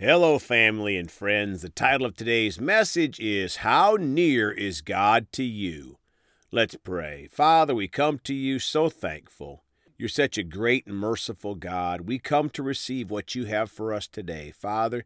[0.00, 1.62] Hello, family and friends.
[1.62, 5.98] The title of today's message is How Near is God to You?
[6.52, 7.28] Let's pray.
[7.32, 9.64] Father, we come to you so thankful.
[9.96, 12.02] You're such a great and merciful God.
[12.02, 14.52] We come to receive what you have for us today.
[14.52, 15.04] Father,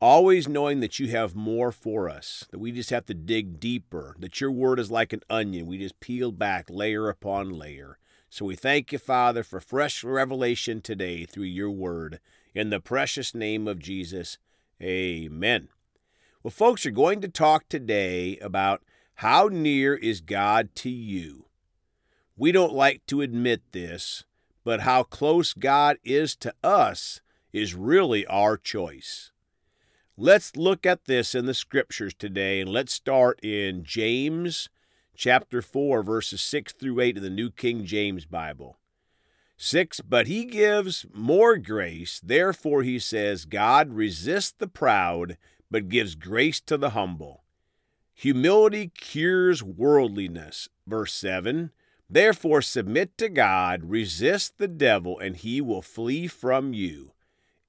[0.00, 4.16] always knowing that you have more for us, that we just have to dig deeper,
[4.18, 5.66] that your word is like an onion.
[5.66, 7.98] We just peel back layer upon layer.
[8.30, 12.18] So we thank you, Father, for fresh revelation today through your word.
[12.54, 14.38] In the precious name of Jesus,
[14.80, 15.70] amen.
[16.44, 18.82] Well, folks are going to talk today about
[19.16, 21.46] how near is God to you.
[22.36, 24.24] We don't like to admit this,
[24.62, 27.20] but how close God is to us
[27.52, 29.32] is really our choice.
[30.16, 34.68] Let's look at this in the scriptures today, and let's start in James
[35.16, 38.78] chapter 4, verses 6 through 8 of the New King James Bible.
[39.56, 40.00] 6.
[40.00, 42.20] But he gives more grace.
[42.22, 45.36] Therefore, he says, God resists the proud,
[45.70, 47.44] but gives grace to the humble.
[48.14, 50.68] Humility cures worldliness.
[50.86, 51.72] Verse 7.
[52.08, 57.12] Therefore, submit to God, resist the devil, and he will flee from you.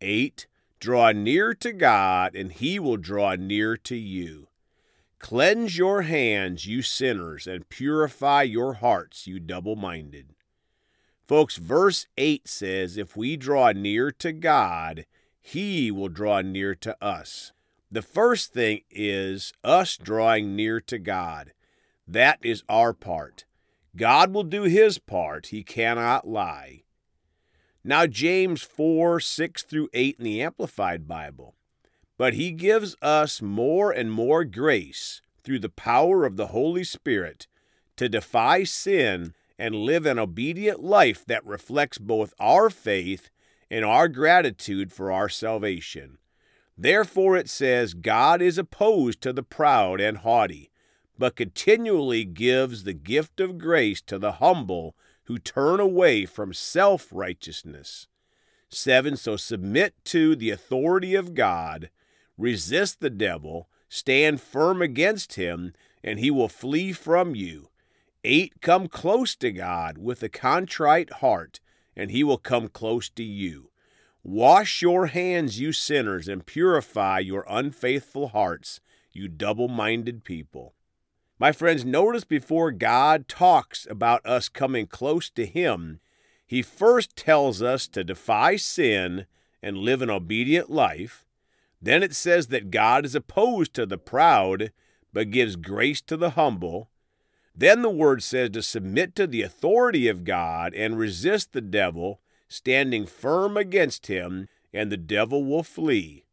[0.02, 0.46] 8.
[0.80, 4.50] Draw near to God, and he will draw near to you.
[5.18, 10.35] Cleanse your hands, you sinners, and purify your hearts, you double minded.
[11.28, 15.06] Folks, verse 8 says, If we draw near to God,
[15.42, 17.52] He will draw near to us.
[17.92, 21.54] The first thing is us drawing near to God.
[22.08, 23.46] That is our part.
[23.96, 25.48] God will do His part.
[25.48, 26.84] He cannot lie.
[27.84, 31.56] Now, James 4 6 through 8 in the Amplified Bible.
[32.18, 37.48] But He gives us more and more grace through the power of the Holy Spirit
[37.98, 43.30] to defy sin and live an obedient life that reflects both our faith
[43.70, 46.18] and our gratitude for our salvation.
[46.78, 50.72] Therefore, it says, God is opposed to the proud and haughty,
[51.18, 57.08] but continually gives the gift of grace to the humble who turn away from self
[57.12, 58.08] righteousness.
[58.70, 59.16] 7.
[59.16, 61.90] So submit to the authority of God,
[62.38, 67.70] resist the devil, stand firm against him, and he will flee from you.
[68.26, 68.60] 8.
[68.60, 71.60] Come close to God with a contrite heart,
[71.96, 73.70] and he will come close to you.
[74.24, 78.80] Wash your hands, you sinners, and purify your unfaithful hearts,
[79.14, 80.74] you double minded people.
[81.38, 86.00] My friends, notice before God talks about us coming close to Him,
[86.48, 89.28] He first tells us to defy sin
[89.62, 91.26] and live an obedient life.
[91.80, 94.72] Then it says that God is opposed to the proud,
[95.14, 96.90] but gives grace to the humble.
[97.58, 102.20] Then the word says to submit to the authority of God and resist the devil,
[102.50, 106.26] standing firm against him, and the devil will flee.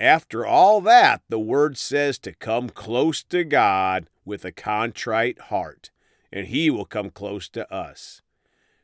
[0.00, 5.90] After all that, the word says to come close to God with a contrite heart,
[6.32, 8.22] and he will come close to us.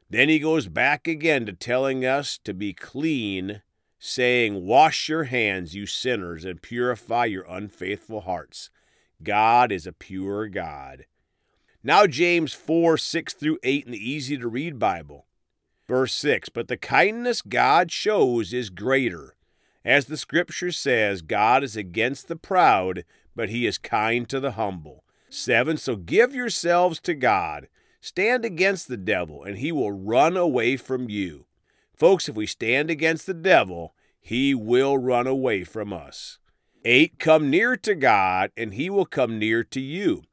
[0.08, 3.62] Then he goes back again to telling us to be clean,
[3.98, 8.70] saying, Wash your hands, you sinners, and purify your unfaithful hearts.
[9.22, 11.06] God is a pure God.
[11.86, 15.24] Now, James 4 6 through 8 in the easy to read Bible.
[15.86, 19.36] Verse 6 But the kindness God shows is greater.
[19.84, 23.04] As the scripture says, God is against the proud,
[23.36, 25.04] but he is kind to the humble.
[25.30, 27.68] 7 So give yourselves to God.
[28.00, 31.46] Stand against the devil, and he will run away from you.
[31.96, 36.40] Folks, if we stand against the devil, he will run away from us.
[36.84, 40.24] 8 Come near to God, and he will come near to you.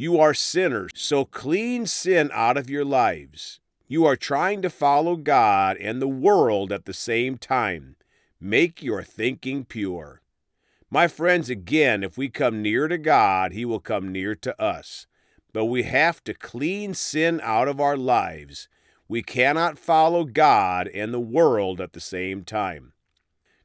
[0.00, 3.58] You are sinners, so clean sin out of your lives.
[3.88, 7.96] You are trying to follow God and the world at the same time.
[8.40, 10.22] Make your thinking pure.
[10.88, 15.08] My friends, again, if we come near to God, He will come near to us.
[15.52, 18.68] But we have to clean sin out of our lives.
[19.08, 22.92] We cannot follow God and the world at the same time.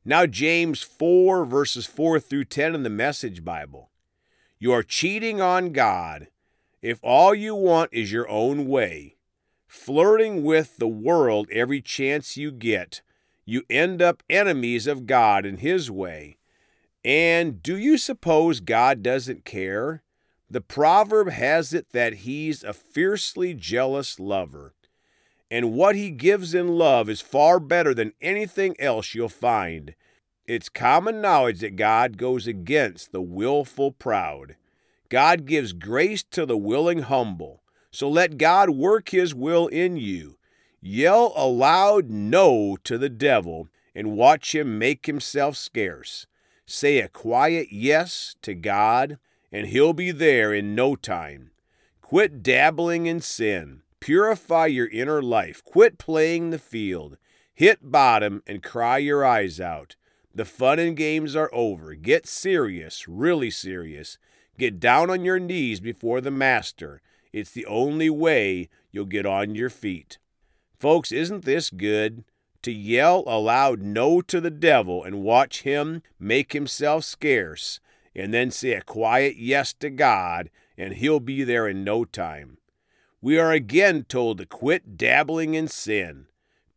[0.03, 3.91] Now, James 4, verses 4 through 10 in the Message Bible.
[4.57, 6.29] You are cheating on God
[6.83, 9.15] if all you want is your own way.
[9.65, 13.01] Flirting with the world every chance you get,
[13.45, 16.37] you end up enemies of God and His way.
[17.03, 20.03] And do you suppose God doesn't care?
[20.49, 24.73] The proverb has it that He's a fiercely jealous lover.
[25.49, 29.95] And what He gives in love is far better than anything else you'll find.
[30.45, 34.57] It's common knowledge that God goes against the willful proud.
[35.09, 37.61] God gives grace to the willing humble.
[37.91, 40.37] So let God work his will in you.
[40.81, 46.25] Yell a loud no to the devil, and watch him make himself scarce.
[46.65, 49.19] Say a quiet yes to God,
[49.51, 51.51] and he'll be there in no time.
[52.01, 53.81] Quit dabbling in sin.
[53.99, 55.63] Purify your inner life.
[55.63, 57.17] Quit playing the field.
[57.53, 59.95] Hit bottom and cry your eyes out.
[60.35, 61.93] The fun and games are over.
[61.93, 64.17] Get serious, really serious.
[64.57, 67.01] Get down on your knees before the Master.
[67.31, 70.19] It's the only way you'll get on your feet.
[70.79, 72.23] Folks, isn't this good?
[72.61, 77.79] To yell aloud no to the devil and watch him make himself scarce,
[78.15, 82.57] and then say a quiet yes to God, and he'll be there in no time.
[83.21, 86.27] We are again told to quit dabbling in sin,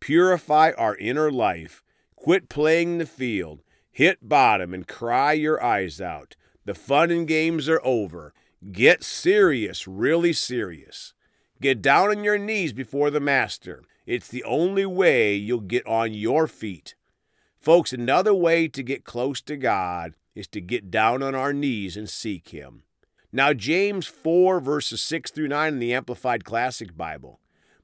[0.00, 1.82] purify our inner life,
[2.14, 3.62] quit playing the field,
[3.92, 6.36] hit bottom, and cry your eyes out.
[6.66, 8.34] The fun and games are over.
[8.72, 11.14] Get serious, really serious.
[11.60, 13.84] Get down on your knees before the Master.
[14.04, 16.96] It's the only way you'll get on your feet.
[17.60, 21.96] Folks, another way to get close to God is to get down on our knees
[21.96, 22.82] and seek Him.
[23.32, 27.38] Now, James 4, verses 6 through 9 in the Amplified Classic Bible.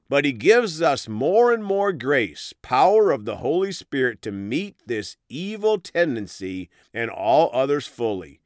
[0.09, 4.75] But He gives us more and more grace, power of the Holy Spirit to meet
[4.85, 8.41] this evil tendency and all others fully.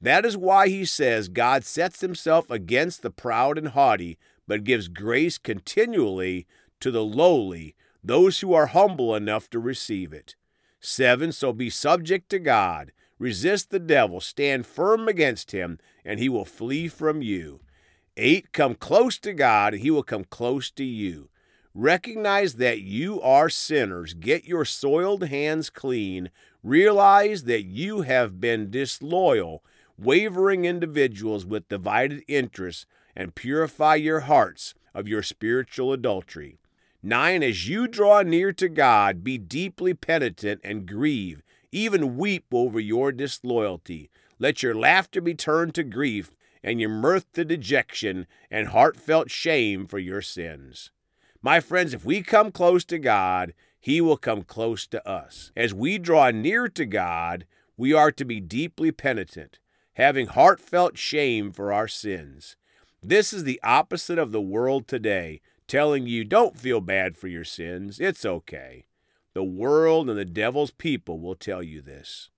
[0.00, 4.88] That is why He says God sets Himself against the proud and haughty, but gives
[4.88, 6.46] grace continually
[6.80, 10.34] to the lowly, those who are humble enough to receive it.
[10.80, 11.32] 7.
[11.32, 12.92] So be subject to God.
[13.18, 14.20] Resist the devil.
[14.20, 17.60] Stand firm against him, and he will flee from you.
[18.16, 18.52] 8.
[18.52, 21.28] Come close to God, and he will come close to you.
[21.74, 24.14] Recognize that you are sinners.
[24.14, 26.30] Get your soiled hands clean.
[26.62, 29.62] Realize that you have been disloyal,
[30.00, 36.58] wavering individuals with divided interests and purify your hearts of your spiritual adultery.
[37.02, 37.42] 9.
[37.42, 41.42] As you draw near to God, be deeply penitent and grieve,
[41.72, 44.10] even weep over your disloyalty.
[44.38, 46.32] Let your laughter be turned to grief,
[46.62, 50.90] and your mirth to dejection, and heartfelt shame for your sins.
[51.42, 55.52] My friends, if we come close to God, He will come close to us.
[55.56, 57.46] As we draw near to God,
[57.78, 59.58] we are to be deeply penitent,
[60.00, 62.56] having heartfelt shame for our sins.
[63.02, 67.44] This is the opposite of the world today, telling you don't feel bad for your
[67.44, 68.00] sins.
[68.00, 68.86] It's okay.
[69.34, 72.30] The world and the devil's people will tell you this.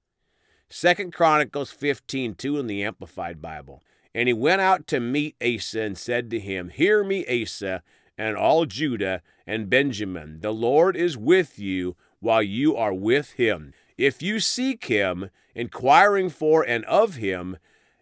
[0.68, 3.80] Second Chronicles 15:2 in the Amplified Bible.
[4.12, 7.84] And he went out to meet Asa and said to him, Hear me, Asa,
[8.18, 10.40] and all Judah and Benjamin.
[10.40, 13.72] The Lord is with you while you are with him.
[14.02, 17.56] If you seek him, inquiring for and of him,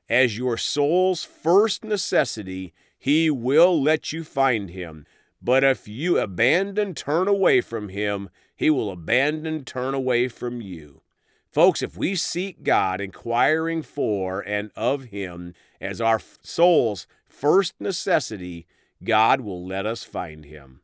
[0.09, 5.05] as your soul's first necessity, he will let you find him.
[5.43, 11.03] But if you abandon, turn away from him, he will abandon, turn away from you.
[11.53, 15.53] Folks, if we seek God, inquiring for and of him
[15.83, 18.67] as our soul's first necessity,
[19.05, 20.81] God will let us find him.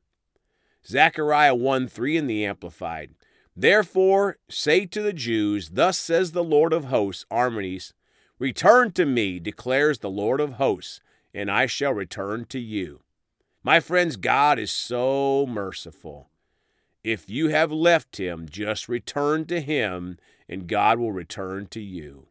[0.86, 3.14] Zechariah 1 3 in the Amplified.
[3.56, 7.94] Therefore, say to the Jews, Thus says the Lord of hosts, armies,
[8.38, 11.00] Return to me, declares the Lord of hosts,
[11.32, 13.00] and I shall return to you.
[13.62, 16.28] My friends, God is so merciful.
[17.02, 20.18] If you have left him, just return to him,
[20.48, 22.26] and God will return to you.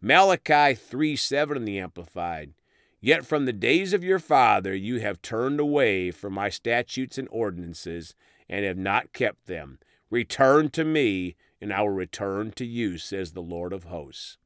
[0.00, 2.54] Malachi 3 7 in the Amplified.
[3.00, 7.28] Yet from the days of your father you have turned away from my statutes and
[7.30, 8.14] ordinances,
[8.48, 9.78] and have not kept them.
[10.14, 14.38] Return to me, and I will return to you, says the Lord of hosts.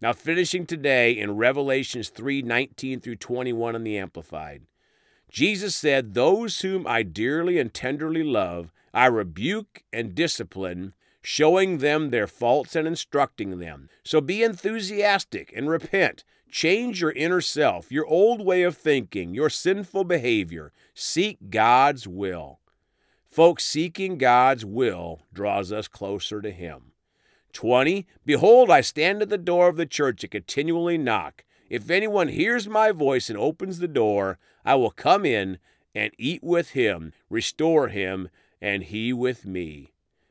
[0.00, 4.62] Now, finishing today in Revelations 3 19 through 21 in the Amplified.
[5.28, 12.10] Jesus said, Those whom I dearly and tenderly love, I rebuke and discipline, showing them
[12.10, 13.88] their faults and instructing them.
[14.04, 16.22] So be enthusiastic and repent.
[16.52, 20.70] Change your inner self, your old way of thinking, your sinful behavior.
[20.94, 22.60] Seek God's will.
[23.34, 26.92] Folks, seeking God's will draws us closer to Him.
[27.52, 28.06] 20.
[28.24, 31.42] Behold, I stand at the door of the church and continually knock.
[31.68, 35.58] If anyone hears my voice and opens the door, I will come in
[35.96, 38.28] and eat with him, restore him,
[38.60, 39.90] and he with me.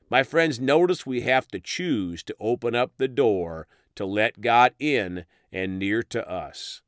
[0.09, 4.75] My friends, notice we have to choose to open up the door to let God
[4.79, 6.81] in and near to us.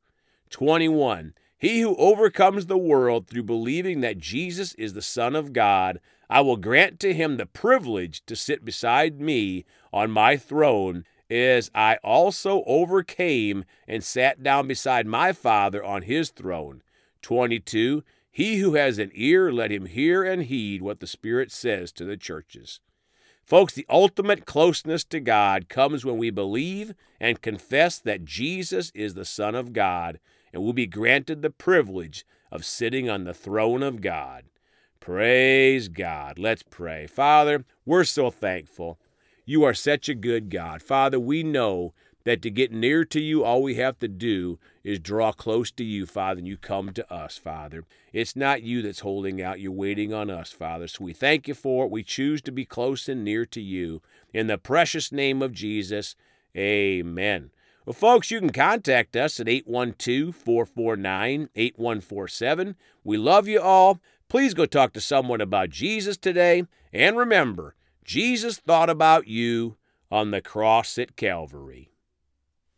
[0.48, 1.34] 21.
[1.58, 6.42] He who overcomes the world through believing that Jesus is the Son of God, I
[6.42, 11.96] will grant to him the privilege to sit beside me on my throne, as I
[12.04, 16.82] also overcame and sat down beside my Father on his throne.
[17.22, 18.04] 22.
[18.30, 22.04] He who has an ear, let him hear and heed what the Spirit says to
[22.04, 22.80] the churches.
[23.42, 29.14] Folks, the ultimate closeness to God comes when we believe and confess that Jesus is
[29.14, 30.18] the Son of God
[30.56, 34.44] and will be granted the privilege of sitting on the throne of God.
[35.00, 36.38] Praise God.
[36.38, 37.06] Let's pray.
[37.06, 38.98] Father, we're so thankful.
[39.44, 40.80] You are such a good God.
[40.80, 41.92] Father, we know
[42.24, 45.84] that to get near to you, all we have to do is draw close to
[45.84, 47.84] you, Father, and you come to us, Father.
[48.14, 50.88] It's not you that's holding out, you're waiting on us, Father.
[50.88, 51.90] So we thank you for it.
[51.90, 54.00] We choose to be close and near to you.
[54.32, 56.16] In the precious name of Jesus,
[56.56, 57.50] amen.
[57.86, 62.74] Well, folks, you can contact us at 812 449 8147.
[63.04, 64.00] We love you all.
[64.28, 66.64] Please go talk to someone about Jesus today.
[66.92, 69.76] And remember, Jesus thought about you
[70.10, 71.92] on the cross at Calvary.